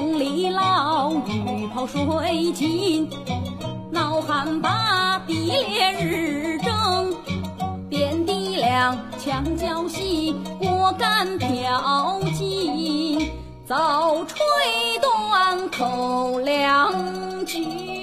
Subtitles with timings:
[0.00, 3.06] 风里捞，雨泡水浸，
[3.90, 7.14] 闹寒把地烈日蒸。
[7.90, 13.30] 遍地粮，墙角细，锅干瓢尽，
[13.66, 14.38] 早吹
[15.02, 17.99] 断口两绝。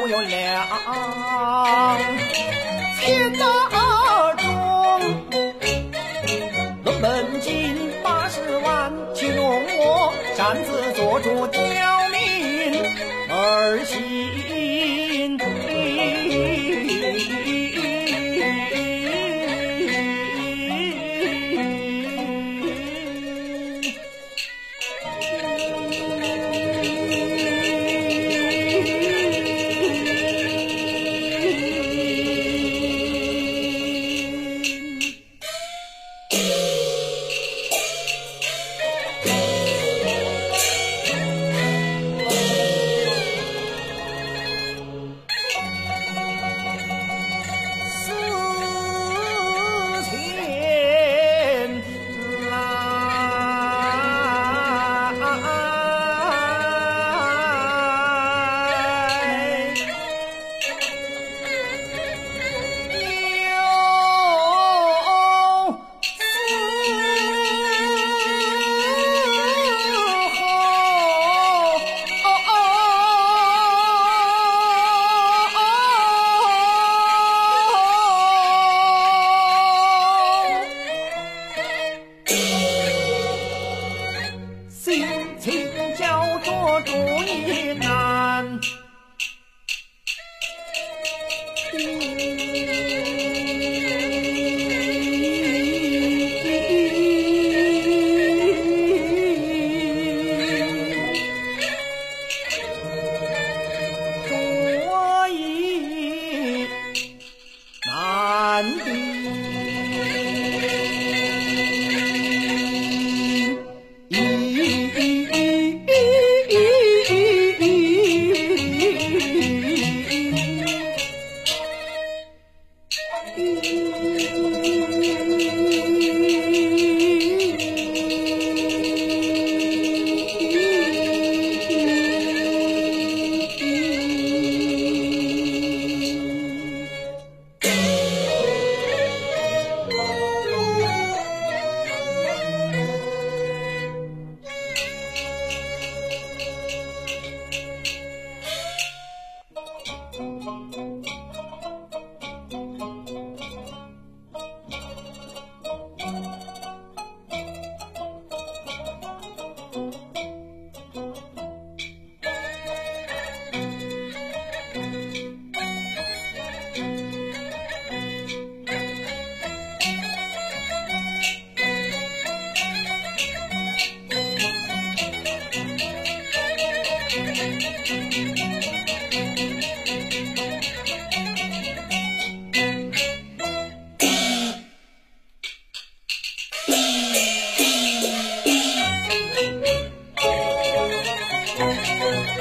[0.00, 0.66] 我有两，
[2.98, 3.42] 千大
[4.34, 4.44] 中。
[6.84, 7.50] 论本金
[8.02, 9.44] 八十万，岂容
[9.78, 11.60] 我擅自做主刁
[12.08, 12.16] 民
[13.30, 14.21] 儿媳。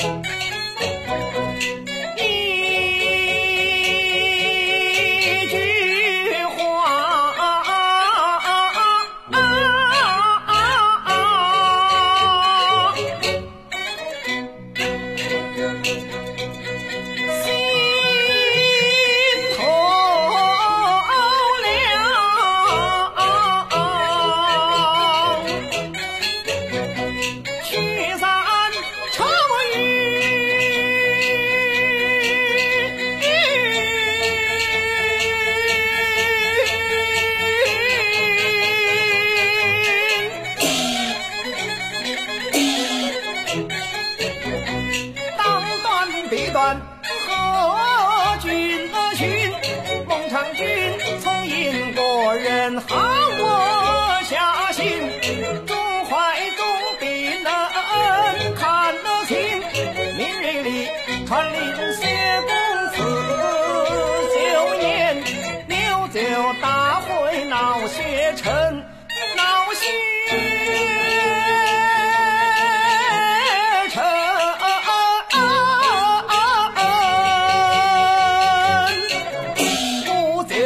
[0.00, 0.39] Thank you.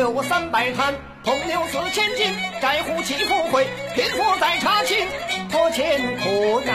[0.04, 0.92] 有三百坛
[1.25, 2.26] 铜牛四千斤
[2.61, 4.99] 债户岂复回贫富再查清
[5.50, 6.75] 可欠可贷